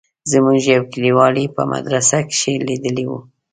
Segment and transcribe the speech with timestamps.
[0.31, 3.11] زموږ يو کليوال يې په مدرسه کښې ليدلى و.